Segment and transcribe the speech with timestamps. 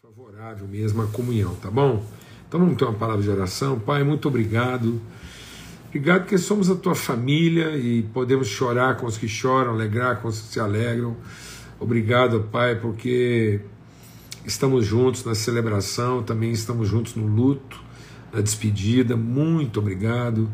[0.00, 2.04] favorável mesmo à comunhão, tá bom?
[2.46, 3.80] Então vamos ter uma palavra de oração.
[3.80, 5.00] Pai, muito obrigado.
[5.88, 10.28] Obrigado porque somos a tua família e podemos chorar com os que choram, alegrar com
[10.28, 11.16] os que se alegram.
[11.80, 13.60] Obrigado, Pai, porque
[14.46, 17.80] estamos juntos na celebração, também estamos juntos no luto,
[18.32, 19.16] na despedida.
[19.16, 20.48] Muito obrigado.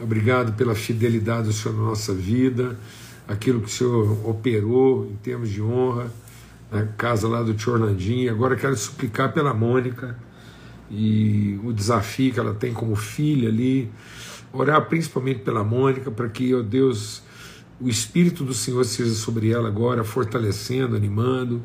[0.00, 2.78] Obrigado pela fidelidade do Senhor na nossa vida,
[3.28, 6.10] aquilo que o Senhor operou em termos de honra
[6.70, 8.30] na casa lá do tio Orlandinho.
[8.30, 10.16] Agora quero suplicar pela Mônica
[10.90, 13.90] e o desafio que ela tem como filha ali.
[14.52, 17.22] Orar principalmente pela Mônica, para que, ó Deus,
[17.80, 21.62] o Espírito do Senhor seja sobre ela agora, fortalecendo, animando,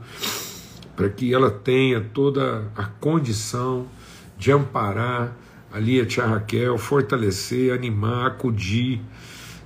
[0.96, 3.88] para que ela tenha toda a condição
[4.38, 5.36] de amparar
[5.74, 9.02] ali a tia Raquel, fortalecer, animar, acudir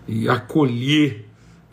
[0.07, 1.28] e acolher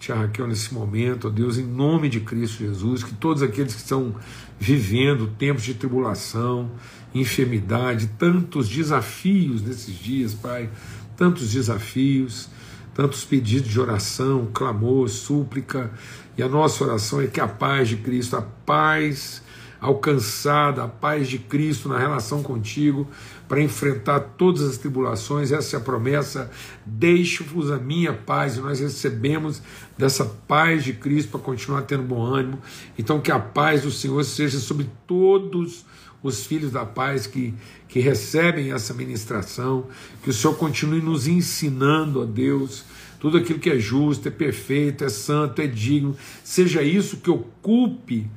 [0.06, 3.80] Tia Raquel, nesse momento, ó Deus, em nome de Cristo Jesus, que todos aqueles que
[3.80, 4.15] estão
[4.56, 6.70] vivendo tempos de tribulação,
[7.12, 10.71] enfermidade, tantos desafios nesses dias, Pai,
[11.16, 12.48] tantos desafios,
[12.95, 15.90] tantos pedidos de oração, clamor, súplica,
[16.38, 19.43] e a nossa oração é que a paz de Cristo, a paz
[19.80, 23.09] alcançada, a paz de Cristo na relação contigo,
[23.49, 25.52] para enfrentar todas as tribulações.
[25.52, 26.51] Essa é a promessa.
[26.85, 29.63] Deixo-vos a minha paz, e nós recebemos
[29.97, 32.61] dessa paz de Cristo para continuar tendo bom ânimo.
[32.99, 35.85] Então, que a paz do Senhor seja sobre todos
[36.23, 37.55] os filhos da paz que,
[37.88, 39.87] que recebem essa ministração,
[40.23, 42.85] que o Senhor continue nos ensinando, ó Deus,
[43.21, 48.29] tudo aquilo que é justo, é perfeito, é santo, é digno, seja isso que ocupe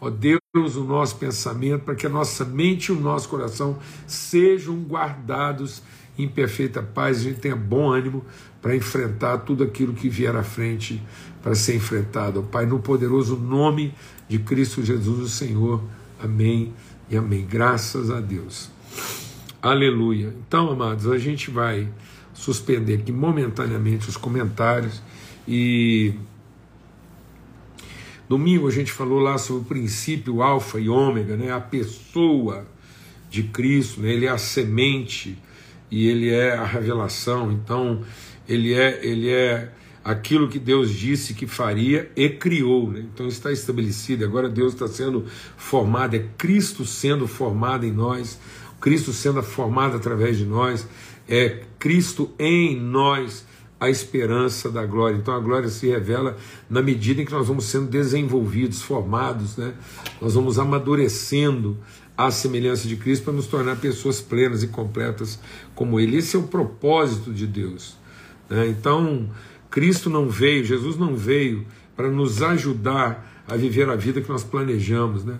[0.00, 4.76] Ó Deus, o nosso pensamento, para que a nossa mente e o nosso coração sejam
[4.76, 5.82] guardados
[6.18, 8.24] em perfeita paz, a gente tenha bom ânimo
[8.60, 11.00] para enfrentar tudo aquilo que vier à frente
[11.42, 12.40] para ser enfrentado.
[12.40, 13.94] Ó Pai, no poderoso nome
[14.28, 15.80] de Cristo Jesus, o Senhor.
[16.20, 16.72] Amém
[17.08, 17.46] e amém.
[17.46, 18.68] Graças a Deus.
[19.62, 20.34] Aleluia.
[20.46, 21.88] Então, amados, a gente vai
[22.32, 25.02] suspender aqui momentaneamente os comentários
[25.46, 26.14] e
[28.28, 31.50] Domingo a gente falou lá sobre o princípio alfa e ômega, né?
[31.50, 32.66] a pessoa
[33.30, 34.12] de Cristo, né?
[34.12, 35.38] ele é a semente
[35.90, 37.50] e ele é a revelação.
[37.50, 38.02] Então,
[38.46, 39.72] ele é, ele é
[40.04, 42.90] aquilo que Deus disse que faria e criou.
[42.90, 43.00] Né?
[43.12, 44.24] Então está estabelecido.
[44.24, 45.24] Agora Deus está sendo
[45.56, 48.38] formado, é Cristo sendo formado em nós,
[48.78, 50.86] Cristo sendo formado através de nós,
[51.26, 53.47] é Cristo em nós
[53.80, 55.16] a esperança da glória.
[55.16, 56.36] Então a glória se revela
[56.68, 59.74] na medida em que nós vamos sendo desenvolvidos, formados, né?
[60.20, 61.76] nós vamos amadurecendo
[62.16, 65.38] à semelhança de Cristo para nos tornar pessoas plenas e completas
[65.74, 66.16] como Ele.
[66.16, 67.96] Esse é o propósito de Deus.
[68.50, 68.68] Né?
[68.68, 69.30] Então,
[69.70, 71.64] Cristo não veio, Jesus não veio
[71.96, 75.24] para nos ajudar a viver a vida que nós planejamos.
[75.24, 75.38] Né?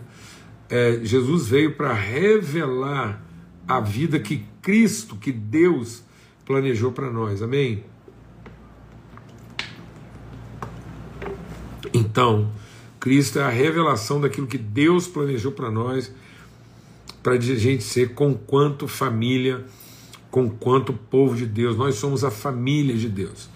[0.70, 3.24] É, Jesus veio para revelar
[3.66, 6.02] a vida que Cristo, que Deus
[6.46, 7.42] planejou para nós.
[7.42, 7.84] Amém?
[12.08, 12.50] Então,
[12.98, 16.10] Cristo é a revelação daquilo que Deus planejou para nós,
[17.22, 19.62] para a gente ser com quanto família,
[20.30, 21.76] com quanto povo de Deus.
[21.76, 23.50] Nós somos a família de Deus.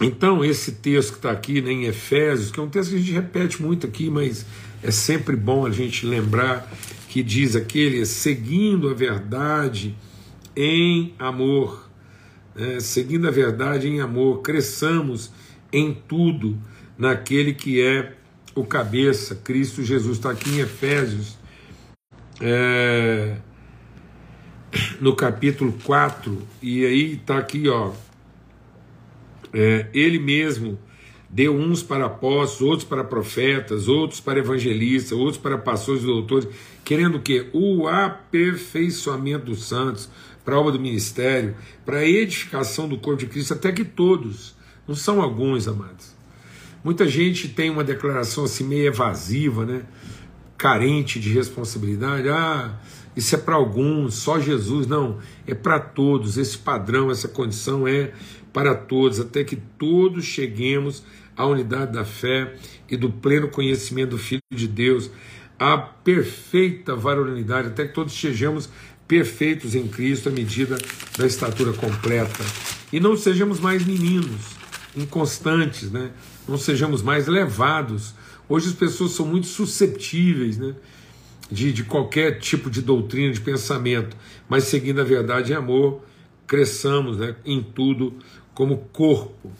[0.00, 2.98] Então, esse texto que está aqui né, em Efésios, que é um texto que a
[2.98, 4.44] gente repete muito aqui, mas
[4.82, 6.68] é sempre bom a gente lembrar
[7.08, 9.94] que diz aquele seguindo a verdade
[10.56, 11.88] em amor,
[12.56, 15.30] né, seguindo a verdade em amor, cresçamos
[15.72, 16.58] em tudo
[16.96, 18.12] naquele que é
[18.54, 20.18] o cabeça, Cristo Jesus.
[20.18, 21.36] Está aqui em Efésios,
[22.40, 23.36] é,
[25.00, 27.92] no capítulo 4, e aí está aqui, ó.
[29.52, 30.78] É, ele mesmo
[31.30, 36.48] deu uns para apóstolos, outros para profetas, outros para evangelistas, outros para pastores e doutores,
[36.84, 37.48] querendo o quê?
[37.52, 40.08] O aperfeiçoamento dos santos,
[40.44, 44.54] para a obra do ministério, para a edificação do corpo de Cristo, até que todos,
[44.86, 46.13] não são alguns, amados,
[46.84, 49.82] Muita gente tem uma declaração assim meio evasiva, né?
[50.56, 52.28] carente de responsabilidade.
[52.28, 52.78] Ah,
[53.16, 54.86] isso é para alguns, só Jesus.
[54.86, 56.36] Não, é para todos.
[56.36, 58.12] Esse padrão, essa condição é
[58.52, 61.02] para todos, até que todos cheguemos
[61.36, 62.54] à unidade da fé
[62.88, 65.10] e do pleno conhecimento do Filho de Deus,
[65.58, 68.68] à perfeita varonilidade, até que todos sejamos
[69.08, 70.78] perfeitos em Cristo à medida
[71.18, 72.44] da estatura completa.
[72.92, 74.40] E não sejamos mais meninos,
[74.96, 76.10] inconstantes, né?
[76.48, 78.14] Não sejamos mais levados.
[78.48, 80.74] Hoje as pessoas são muito susceptíveis né,
[81.50, 84.16] de, de qualquer tipo de doutrina, de pensamento,
[84.48, 86.02] mas seguindo a verdade em amor,
[86.46, 88.14] cresçamos né, em tudo
[88.54, 89.50] como corpo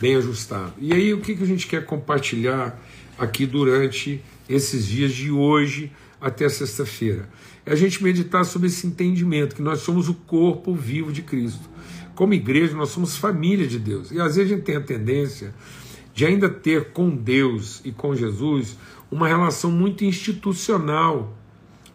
[0.00, 0.72] bem ajustado.
[0.78, 2.80] E aí o que, que a gente quer compartilhar
[3.18, 7.28] aqui durante esses dias de hoje até sexta-feira.
[7.66, 11.68] É a gente meditar sobre esse entendimento que nós somos o corpo vivo de Cristo.
[12.14, 14.10] Como igreja, nós somos família de Deus.
[14.10, 15.54] E às vezes a gente tem a tendência
[16.14, 18.78] de ainda ter com Deus e com Jesus
[19.10, 21.36] uma relação muito institucional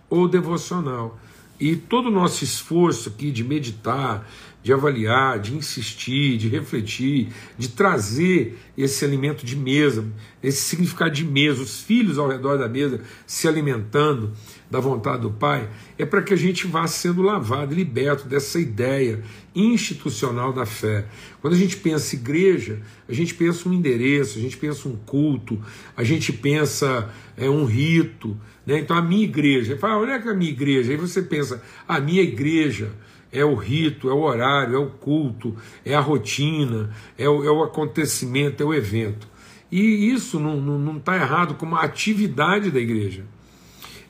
[0.09, 1.17] ou devocional.
[1.59, 4.29] E todo o nosso esforço aqui de meditar,
[4.61, 10.05] de avaliar, de insistir, de refletir, de trazer esse alimento de mesa,
[10.43, 14.33] esse significado de mesa, os filhos ao redor da mesa se alimentando
[14.69, 19.23] da vontade do Pai, é para que a gente vá sendo lavado, liberto dessa ideia
[19.55, 21.05] institucional da fé.
[21.41, 25.59] Quando a gente pensa igreja, a gente pensa um endereço, a gente pensa um culto,
[25.95, 28.37] a gente pensa é, um rito.
[28.65, 28.79] Né?
[28.79, 31.99] Então a minha igreja, fala, olha que é a minha igreja, aí você pensa, a
[31.99, 32.91] minha igreja
[33.31, 35.55] é o rito, é o horário, é o culto,
[35.85, 39.27] é a rotina, é o, é o acontecimento, é o evento.
[39.71, 43.23] E isso não está errado como atividade da igreja.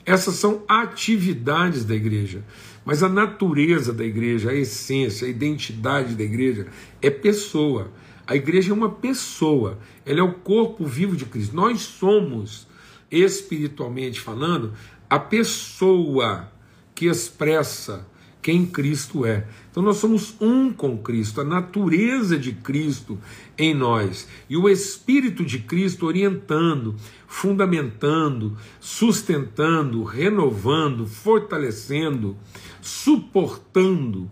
[0.06, 2.42] Essas são atividades da igreja.
[2.84, 6.66] Mas a natureza da igreja, a essência, a identidade da igreja
[7.02, 7.92] é pessoa.
[8.26, 11.54] A igreja é uma pessoa, ela é o corpo vivo de Cristo.
[11.54, 12.66] Nós somos,
[13.10, 14.72] espiritualmente falando,
[15.10, 16.50] a pessoa
[16.94, 18.06] que expressa
[18.42, 19.46] quem Cristo é.
[19.70, 23.18] Então nós somos um com Cristo, a natureza de Cristo
[23.56, 26.96] em nós e o Espírito de Cristo orientando,
[27.26, 32.36] fundamentando, sustentando, renovando, fortalecendo,
[32.80, 34.30] suportando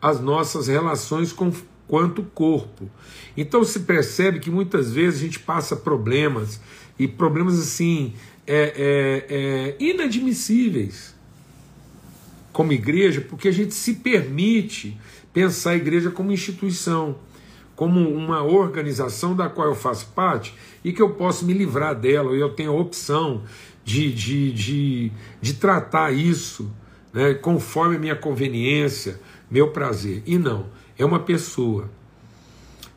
[0.00, 1.52] as nossas relações com
[1.86, 2.90] quanto corpo.
[3.36, 6.60] Então se percebe que muitas vezes a gente passa problemas
[6.98, 8.14] e problemas assim
[8.46, 11.14] é, é, é, inadmissíveis
[12.52, 14.98] como igreja, porque a gente se permite
[15.32, 17.16] pensar a igreja como instituição,
[17.76, 20.54] como uma organização da qual eu faço parte
[20.84, 23.42] e que eu posso me livrar dela, eu tenho a opção
[23.84, 26.70] de, de, de, de tratar isso
[27.12, 29.20] né, conforme a minha conveniência,
[29.50, 30.22] meu prazer.
[30.26, 30.66] E não,
[30.98, 31.90] é uma pessoa.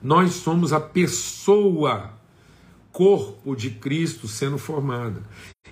[0.01, 2.13] Nós somos a pessoa,
[2.91, 5.23] corpo de Cristo sendo formada.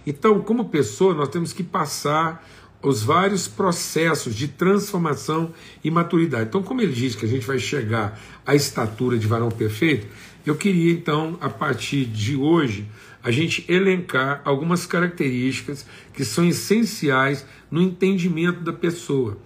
[0.08, 2.48] Então, como pessoa, nós temos que passar
[2.82, 6.50] os vários processos de transformação e maturidade.
[6.50, 10.08] Então, como ele diz que a gente vai chegar à estatura de varão perfeito,
[10.46, 12.88] eu queria então, a partir de hoje,
[13.24, 19.38] a gente elencar algumas características que são essenciais no entendimento da pessoa.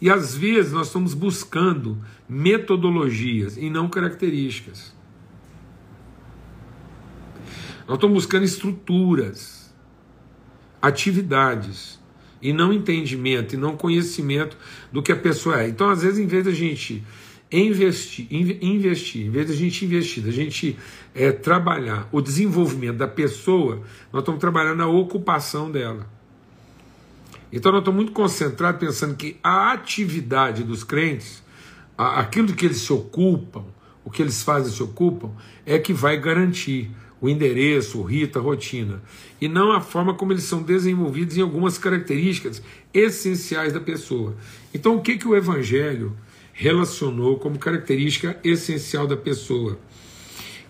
[0.00, 1.98] E às vezes nós estamos buscando
[2.28, 4.94] metodologias e não características.
[7.86, 9.74] Nós estamos buscando estruturas,
[10.82, 11.97] atividades
[12.40, 14.56] e não entendimento, e não conhecimento
[14.92, 15.68] do que a pessoa é.
[15.68, 17.04] Então, às vezes, em vez da gente
[17.50, 20.76] investir, investir em vez da gente investir, da gente
[21.14, 23.82] é, trabalhar o desenvolvimento da pessoa,
[24.12, 26.06] nós estamos trabalhando a ocupação dela.
[27.50, 31.42] Então, nós estamos muito concentrados pensando que a atividade dos crentes,
[31.96, 33.64] aquilo que eles se ocupam,
[34.04, 35.32] o que eles fazem se ocupam,
[35.64, 39.02] é que vai garantir o endereço, o rito, a rotina,
[39.40, 42.62] e não a forma como eles são desenvolvidos em algumas características
[42.94, 44.36] essenciais da pessoa.
[44.72, 46.16] Então, o que, que o Evangelho
[46.52, 49.78] relacionou como característica essencial da pessoa?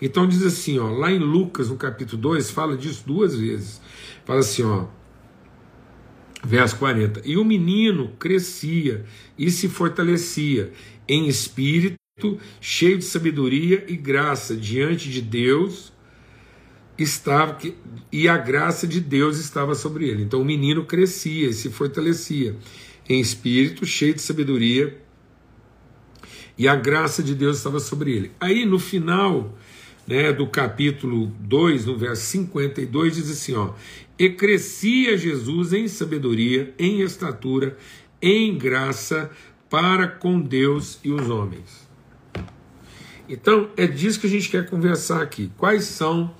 [0.00, 3.80] Então, diz assim, ó, lá em Lucas, no capítulo 2, fala disso duas vezes.
[4.24, 4.86] Fala assim, ó,
[6.44, 9.05] verso 40: E o menino crescia
[9.36, 10.72] e se fortalecia
[11.06, 11.98] em espírito,
[12.60, 15.93] cheio de sabedoria e graça diante de Deus
[16.98, 17.58] estava
[18.10, 20.24] e a graça de Deus estava sobre ele.
[20.24, 22.56] Então o menino crescia e se fortalecia
[23.08, 25.00] em espírito, cheio de sabedoria,
[26.56, 28.32] e a graça de Deus estava sobre ele.
[28.40, 29.56] Aí no final
[30.06, 33.74] né, do capítulo 2, no verso 52, diz assim: ó,
[34.19, 37.76] E crescia Jesus em sabedoria, em estatura,
[38.20, 39.31] em graça
[39.70, 41.86] para com Deus e os homens.
[43.28, 45.50] Então é disso que a gente quer conversar aqui.
[45.58, 46.34] Quais são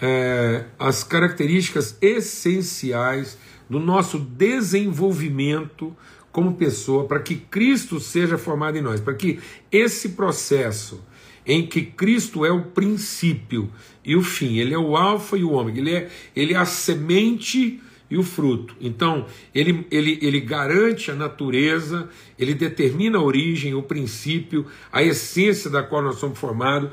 [0.00, 3.38] é, as características essenciais
[3.68, 5.94] do nosso desenvolvimento
[6.32, 9.40] como pessoa, para que Cristo seja formado em nós, para que
[9.70, 11.04] esse processo
[11.44, 13.70] em que Cristo é o princípio
[14.04, 16.64] e o fim, ele é o alfa e o ômega, ele é, ele é a
[16.64, 17.80] semente
[18.10, 18.74] e o fruto.
[18.80, 25.70] Então, ele, ele, ele garante a natureza, ele determina a origem, o princípio, a essência
[25.70, 26.90] da qual nós somos formados,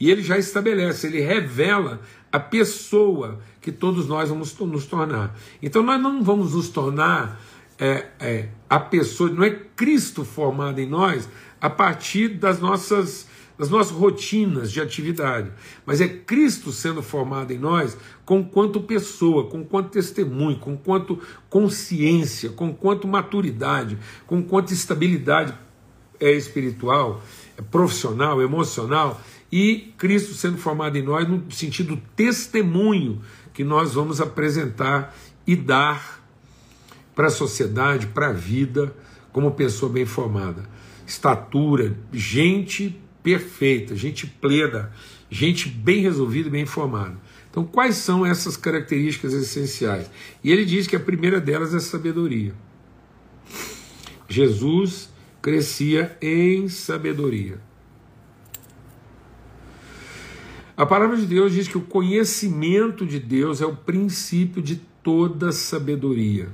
[0.00, 2.00] e ele já estabelece, ele revela
[2.34, 5.38] a pessoa que todos nós vamos nos tornar.
[5.62, 7.40] Então nós não vamos nos tornar
[7.78, 11.28] é, é, a pessoa, não é Cristo formado em nós
[11.60, 15.48] a partir das nossas das nossas rotinas de atividade,
[15.86, 21.20] mas é Cristo sendo formado em nós com quanto pessoa, com quanto testemunho, com quanto
[21.48, 25.54] consciência, com quanto maturidade, com quanto estabilidade
[26.18, 27.22] é espiritual,
[27.56, 29.20] é profissional, emocional,
[29.56, 36.20] e Cristo sendo formado em nós no sentido testemunho que nós vamos apresentar e dar
[37.14, 38.92] para a sociedade, para a vida,
[39.32, 40.68] como pessoa bem formada.
[41.06, 44.90] Estatura, gente perfeita, gente plena,
[45.30, 47.16] gente bem resolvida e bem formada.
[47.48, 50.10] Então, quais são essas características essenciais?
[50.42, 52.52] E ele diz que a primeira delas é sabedoria.
[54.28, 57.60] Jesus crescia em sabedoria.
[60.76, 65.52] A palavra de Deus diz que o conhecimento de Deus é o princípio de toda
[65.52, 66.48] sabedoria.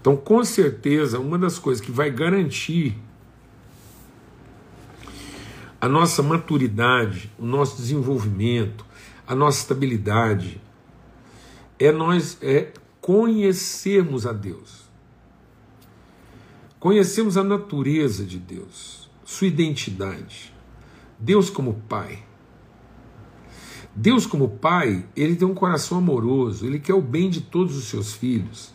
[0.00, 2.96] Então, com certeza, uma das coisas que vai garantir
[5.80, 8.86] a nossa maturidade, o nosso desenvolvimento,
[9.26, 10.60] a nossa estabilidade,
[11.78, 14.84] é nós é conhecermos a Deus.
[16.78, 20.55] Conhecemos a natureza de Deus, sua identidade.
[21.18, 22.18] Deus como Pai.
[23.94, 27.84] Deus como Pai, ele tem um coração amoroso, ele quer o bem de todos os
[27.84, 28.74] seus filhos.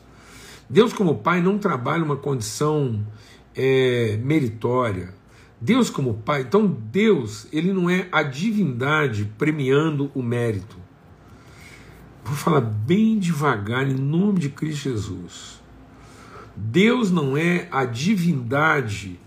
[0.67, 3.05] Deus como Pai não trabalha uma condição
[3.55, 5.13] é, meritória.
[5.59, 10.77] Deus como Pai, então Deus, ele não é a divindade premiando o mérito.
[12.23, 15.61] Vou falar bem devagar em nome de Cristo Jesus.
[16.55, 19.19] Deus não é a divindade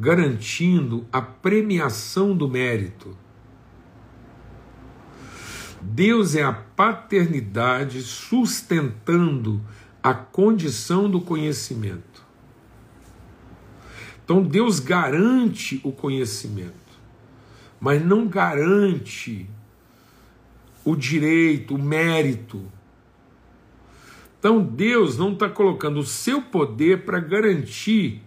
[0.00, 3.14] garantindo a premiação do mérito.
[5.82, 9.60] Deus é a paternidade sustentando
[10.02, 12.24] a condição do conhecimento.
[14.24, 16.72] Então Deus garante o conhecimento,
[17.78, 19.46] mas não garante
[20.82, 22.64] o direito, o mérito.
[24.38, 28.22] Então Deus não está colocando o seu poder para garantir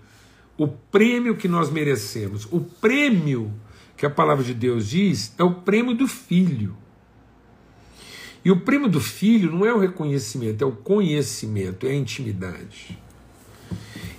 [0.63, 2.47] o prêmio que nós merecemos.
[2.51, 3.51] O prêmio
[3.97, 6.75] que a palavra de Deus diz é o prêmio do filho.
[8.43, 12.99] E o prêmio do filho não é o reconhecimento, é o conhecimento, é a intimidade.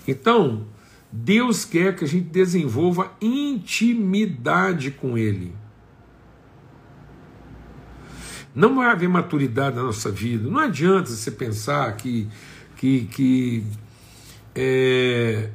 [0.09, 0.67] Então,
[1.13, 5.55] Deus quer que a gente desenvolva intimidade com Ele.
[8.55, 10.49] Não vai haver maturidade na nossa vida.
[10.49, 12.29] Não adianta você pensar que.
[12.77, 13.65] que, que
[14.55, 15.51] é...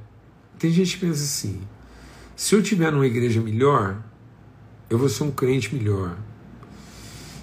[0.59, 1.61] Tem gente que pensa assim:
[2.35, 4.03] se eu tiver numa igreja melhor,
[4.89, 6.17] eu vou ser um crente melhor.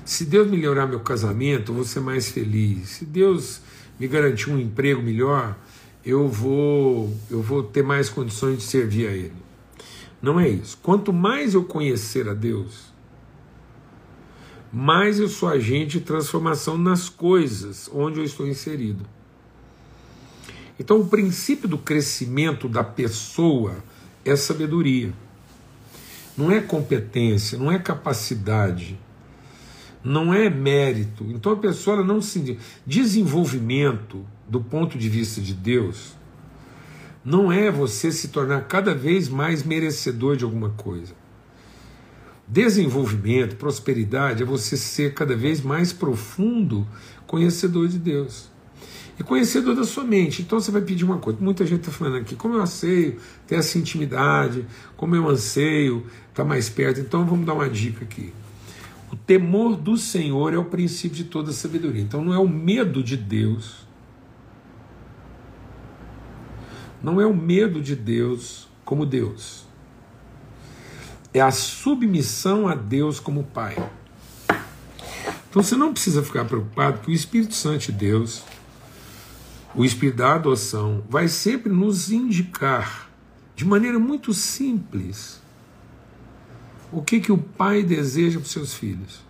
[0.05, 2.91] Se Deus melhorar meu casamento, eu vou ser mais feliz.
[2.91, 3.61] Se Deus
[3.99, 5.59] me garantir um emprego melhor,
[6.05, 9.33] eu vou, eu vou ter mais condições de servir a Ele.
[10.23, 10.79] Não é isso.
[10.83, 12.93] Quanto mais eu conhecer a Deus,
[14.73, 19.16] mais eu sou agente de transformação nas coisas onde eu estou inserido.
[20.79, 23.77] Então, o princípio do crescimento da pessoa
[24.25, 25.13] é sabedoria.
[26.37, 28.99] Não é competência, não é capacidade,
[30.05, 31.25] não é mérito.
[31.31, 32.59] Então a pessoa não se.
[32.87, 36.15] Desenvolvimento do ponto de vista de Deus,
[37.25, 41.15] não é você se tornar cada vez mais merecedor de alguma coisa.
[42.47, 46.87] Desenvolvimento, prosperidade é você ser cada vez mais profundo
[47.27, 48.49] conhecedor de Deus.
[49.19, 50.43] E conhecedor da sua mente.
[50.43, 51.39] Então você vai pedir uma coisa.
[51.41, 56.43] Muita gente está falando aqui, como eu anseio ter essa intimidade, como eu anseio estar
[56.43, 57.01] tá mais perto.
[57.01, 58.33] Então vamos dar uma dica aqui.
[59.11, 62.03] O temor do Senhor é o princípio de toda sabedoria.
[62.03, 63.87] Então não é o medo de Deus
[67.07, 69.65] não é o medo de Deus como Deus,
[71.33, 73.77] é a submissão a Deus como Pai.
[75.49, 78.43] Então você não precisa ficar preocupado que o Espírito Santo de Deus,
[79.77, 83.11] o Espírito da adoção, vai sempre nos indicar
[83.55, 85.41] de maneira muito simples
[86.91, 89.25] o que, que o pai deseja para os seus filhos.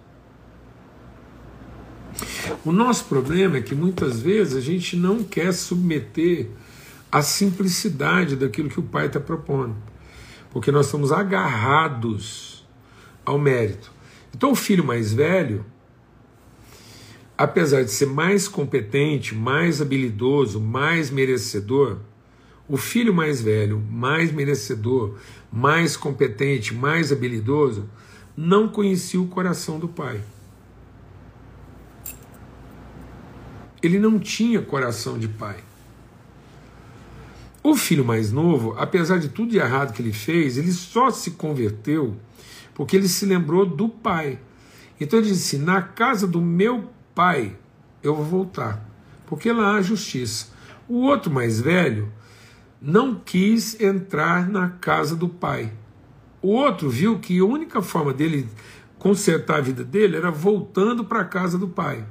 [2.65, 6.49] O nosso problema é que muitas vezes a gente não quer submeter
[7.11, 9.77] a simplicidade daquilo que o Pai está propondo.
[10.51, 12.67] Porque nós estamos agarrados
[13.25, 13.93] ao mérito.
[14.35, 15.65] Então, o filho mais velho,
[17.37, 21.99] apesar de ser mais competente, mais habilidoso, mais merecedor,
[22.69, 25.15] o filho mais velho, mais merecedor,
[25.53, 27.89] mais competente, mais habilidoso,
[28.37, 30.21] não conhecia o coração do pai.
[33.83, 35.57] Ele não tinha coração de pai.
[37.63, 41.33] O filho mais novo, apesar de tudo de errado que ele fez, ele só se
[41.33, 42.17] converteu
[42.75, 44.39] porque ele se lembrou do pai.
[45.01, 47.57] Então ele disse: Na casa do meu pai
[48.03, 48.87] eu vou voltar,
[49.27, 50.49] porque lá há justiça.
[50.87, 52.13] O outro mais velho
[52.81, 55.73] não quis entrar na casa do pai.
[56.43, 58.47] O outro viu que a única forma dele
[58.99, 62.05] consertar a vida dele era voltando para a casa do pai.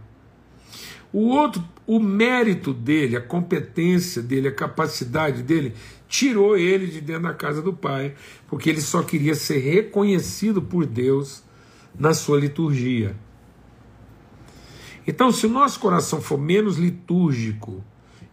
[1.13, 5.75] O outro, o mérito dele, a competência dele, a capacidade dele,
[6.07, 8.15] tirou ele de dentro da casa do pai,
[8.47, 11.43] porque ele só queria ser reconhecido por Deus
[11.97, 13.15] na sua liturgia.
[15.07, 17.83] Então, se o nosso coração for menos litúrgico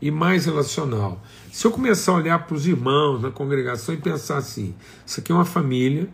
[0.00, 4.38] e mais relacional, se eu começar a olhar para os irmãos na congregação e pensar
[4.38, 4.74] assim:
[5.04, 6.08] isso aqui é uma família,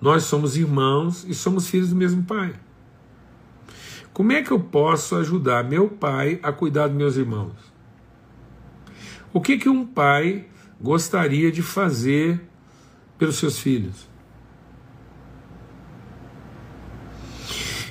[0.00, 2.54] nós somos irmãos e somos filhos do mesmo pai.
[4.12, 7.52] Como é que eu posso ajudar meu pai a cuidar dos meus irmãos?
[9.32, 10.46] O que, que um pai
[10.80, 12.40] gostaria de fazer
[13.16, 14.08] pelos seus filhos?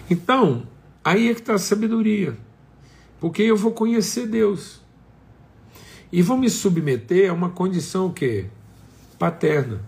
[0.09, 0.67] Então,
[1.03, 2.37] aí é que está a sabedoria.
[3.19, 4.81] Porque eu vou conhecer Deus.
[6.11, 8.45] E vou me submeter a uma condição o quê?
[9.17, 9.81] Paterna.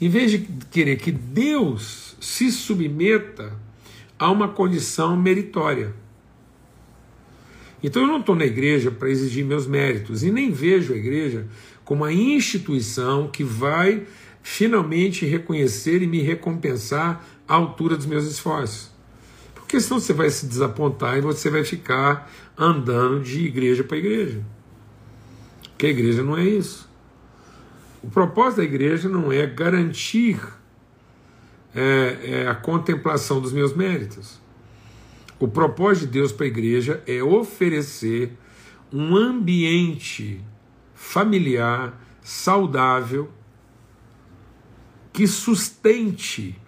[0.00, 0.38] Em vez de
[0.70, 3.52] querer que Deus se submeta
[4.18, 5.94] a uma condição meritória.
[7.82, 11.46] Então eu não estou na igreja para exigir meus méritos e nem vejo a igreja
[11.84, 14.06] como a instituição que vai
[14.42, 18.93] finalmente reconhecer e me recompensar à altura dos meus esforços.
[19.64, 24.44] Porque senão você vai se desapontar e você vai ficar andando de igreja para igreja.
[25.70, 26.88] Porque a igreja não é isso.
[28.02, 30.38] O propósito da igreja não é garantir
[31.74, 34.38] é, é a contemplação dos meus méritos.
[35.40, 38.36] O propósito de Deus para a igreja é oferecer
[38.92, 40.44] um ambiente
[40.94, 43.30] familiar, saudável,
[45.12, 46.60] que sustente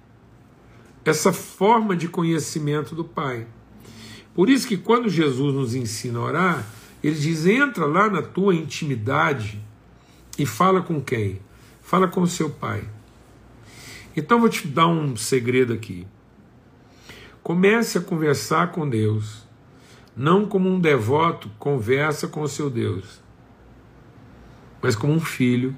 [1.07, 3.47] essa forma de conhecimento do Pai.
[4.35, 6.67] Por isso que quando Jesus nos ensina a orar,
[7.03, 9.59] ele diz: entra lá na tua intimidade
[10.39, 11.41] e fala com quem?
[11.81, 12.87] Fala com o seu pai.
[14.17, 16.07] Então vou te dar um segredo aqui.
[17.43, 19.47] Comece a conversar com Deus,
[20.17, 23.23] não como um devoto conversa com o seu Deus,
[24.83, 25.77] mas como um filho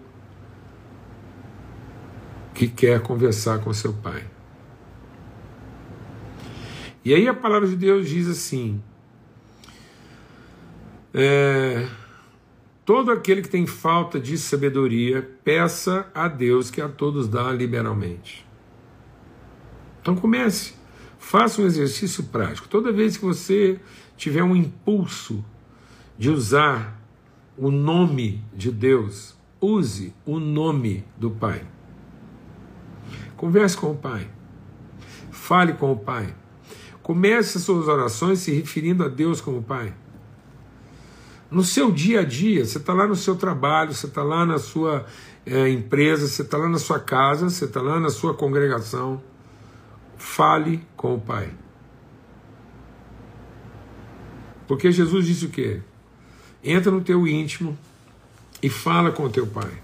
[2.54, 4.24] que quer conversar com seu pai.
[7.08, 8.82] E aí a palavra de Deus diz assim:
[11.14, 11.88] é,
[12.84, 18.46] todo aquele que tem falta de sabedoria, peça a Deus que a todos dá liberalmente.
[20.02, 20.74] Então comece,
[21.18, 22.68] faça um exercício prático.
[22.68, 23.80] Toda vez que você
[24.14, 25.42] tiver um impulso
[26.18, 27.00] de usar
[27.56, 31.64] o nome de Deus, use o nome do Pai.
[33.34, 34.30] Converse com o Pai.
[35.30, 36.34] Fale com o Pai.
[37.08, 39.94] Comece as suas orações se referindo a Deus como Pai.
[41.50, 44.58] No seu dia a dia, você está lá no seu trabalho, você está lá na
[44.58, 45.06] sua
[45.46, 49.22] é, empresa, você está lá na sua casa, você está lá na sua congregação.
[50.18, 51.50] Fale com o Pai.
[54.66, 55.80] Porque Jesus disse o quê?
[56.62, 57.78] Entra no teu íntimo
[58.62, 59.80] e fala com o teu Pai.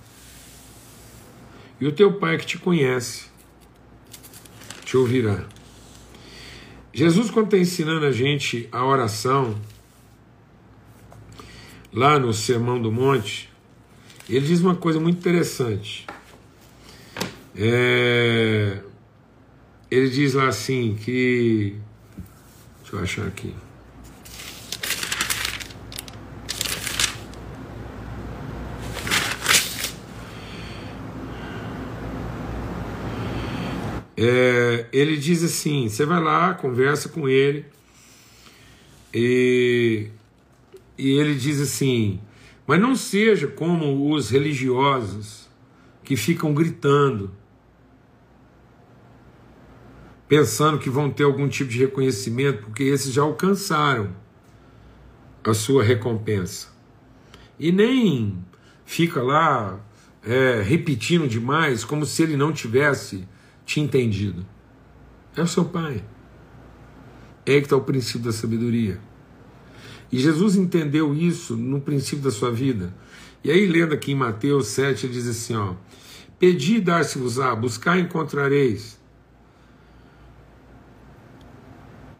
[1.81, 3.29] E o teu Pai que te conhece
[4.85, 5.54] te ouvirá.
[6.95, 9.61] Jesus, quando está ensinando a gente a oração,
[11.93, 13.51] lá no Sermão do Monte,
[14.29, 16.07] ele diz uma coisa muito interessante.
[17.57, 18.79] É,
[19.91, 21.77] ele diz lá assim que.
[22.83, 23.53] Deixa eu achar aqui.
[34.27, 37.67] É, ele diz assim: você vai lá, conversa com ele,
[39.13, 40.09] e,
[40.97, 42.19] e ele diz assim:
[42.67, 45.51] mas não seja como os religiosos
[46.03, 47.31] que ficam gritando,
[50.27, 54.17] pensando que vão ter algum tipo de reconhecimento, porque esses já alcançaram
[55.45, 56.69] a sua recompensa.
[57.59, 58.43] E nem
[58.87, 59.79] fica lá
[60.23, 63.29] é, repetindo demais, como se ele não tivesse
[63.65, 64.45] te entendido.
[65.37, 66.05] É o seu pai.
[67.47, 69.01] É que está o princípio da sabedoria.
[70.11, 72.95] E Jesus entendeu isso no princípio da sua vida.
[73.43, 75.75] E aí, lendo aqui em Mateus 7, ele diz assim: ó,
[76.39, 78.99] Pedi e dar-se-vos-á, buscar e encontrareis.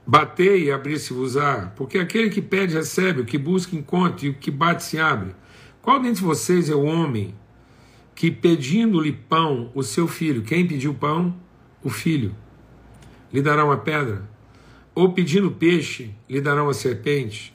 [0.07, 4.51] Batei e abrir-se-vos-á, porque aquele que pede recebe, o que busca encontra, e o que
[4.51, 5.35] bate se abre.
[5.81, 7.35] Qual dentre vocês é o homem
[8.15, 11.35] que pedindo-lhe pão, o seu filho, quem pediu pão?
[11.83, 12.35] O filho,
[13.33, 14.29] lhe dará uma pedra?
[14.95, 17.55] Ou pedindo peixe, lhe dará uma serpente?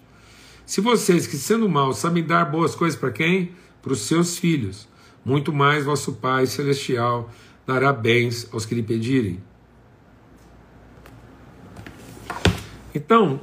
[0.65, 3.53] Se vocês, que sendo maus, sabem dar boas coisas para quem?
[3.81, 4.87] Para os seus filhos,
[5.23, 7.31] muito mais vosso Pai Celestial
[7.65, 9.41] dará bens aos que lhe pedirem.
[12.93, 13.41] Então,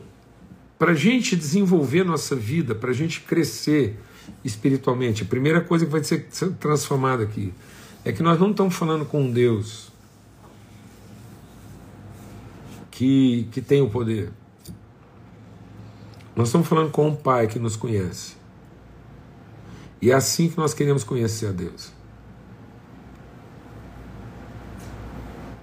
[0.78, 3.98] para a gente desenvolver nossa vida, para a gente crescer
[4.44, 6.28] espiritualmente, a primeira coisa que vai ser
[6.60, 7.52] transformada aqui
[8.04, 9.90] é que nós não estamos falando com um Deus
[12.90, 14.30] que, que tem o poder.
[16.34, 18.36] Nós estamos falando com um Pai que nos conhece.
[20.00, 21.92] E é assim que nós queremos conhecer a Deus.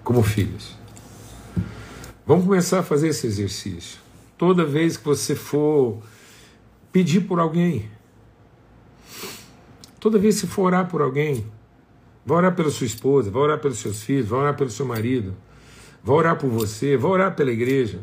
[0.03, 0.75] Como filhos.
[2.25, 3.99] Vamos começar a fazer esse exercício.
[4.37, 6.01] Toda vez que você for
[6.91, 7.89] pedir por alguém,
[10.03, 11.49] toda vez que for orar por alguém,
[12.25, 15.33] vai orar pela sua esposa, vai orar pelos seus filhos, vai orar pelo seu marido,
[16.03, 18.01] vai orar por você, vai orar pela igreja.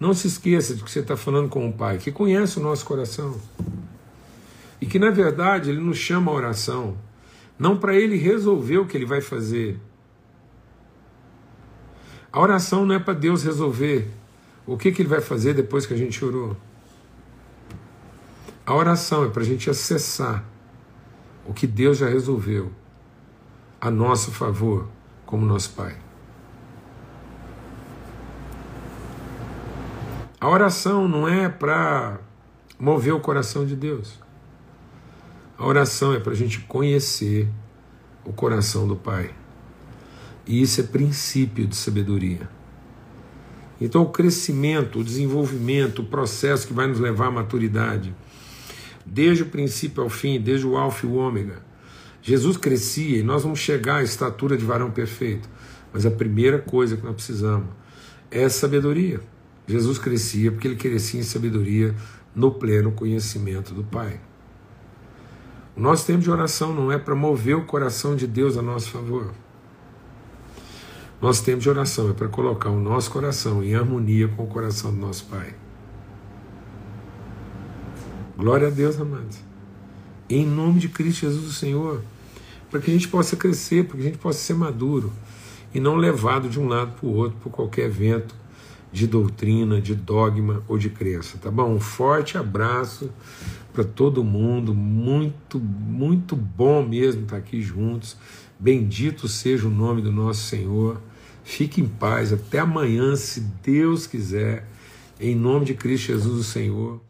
[0.00, 2.84] Não se esqueça de que você está falando com um pai que conhece o nosso
[2.84, 3.40] coração
[4.80, 6.98] e que, na verdade, ele nos chama a oração,
[7.56, 9.78] não para ele resolver o que ele vai fazer.
[12.32, 14.10] A oração não é para Deus resolver
[14.66, 16.56] o que, que ele vai fazer depois que a gente orou.
[18.66, 20.44] A oração é para a gente acessar
[21.48, 22.70] o que Deus já resolveu
[23.80, 24.86] a nosso favor,
[25.24, 25.96] como nosso Pai.
[30.38, 32.20] A oração não é para
[32.78, 34.20] mover o coração de Deus.
[35.56, 37.48] A oração é para a gente conhecer
[38.24, 39.34] o coração do Pai.
[40.46, 42.48] E isso é princípio de sabedoria.
[43.80, 48.14] Então, o crescimento, o desenvolvimento, o processo que vai nos levar à maturidade,
[49.10, 51.62] desde o princípio ao fim, desde o alfa e o ômega.
[52.20, 55.48] Jesus crescia e nós vamos chegar à estatura de varão perfeito.
[55.92, 57.68] Mas a primeira coisa que nós precisamos
[58.30, 59.20] é sabedoria.
[59.66, 61.94] Jesus crescia porque ele crescia em sabedoria
[62.34, 64.20] no pleno conhecimento do Pai.
[65.76, 68.90] O nosso tempo de oração não é para mover o coração de Deus a nosso
[68.90, 69.32] favor.
[71.20, 74.92] Nosso tempo de oração é para colocar o nosso coração em harmonia com o coração
[74.92, 75.54] do nosso Pai.
[78.38, 79.40] Glória a Deus, amados.
[80.30, 82.04] Em nome de Cristo Jesus, o Senhor,
[82.70, 85.12] para que a gente possa crescer, para que a gente possa ser maduro
[85.74, 88.36] e não levado de um lado para o outro por qualquer vento
[88.92, 91.74] de doutrina, de dogma ou de crença, tá bom?
[91.74, 93.10] Um forte abraço
[93.72, 94.72] para todo mundo.
[94.72, 98.16] Muito, muito bom mesmo estar aqui juntos.
[98.56, 101.02] Bendito seja o nome do nosso Senhor.
[101.42, 102.32] Fique em paz.
[102.32, 104.64] Até amanhã, se Deus quiser.
[105.18, 107.07] Em nome de Cristo Jesus, o Senhor.